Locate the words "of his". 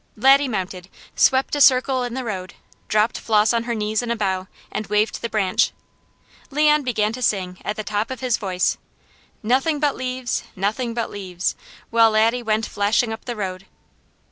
8.09-8.37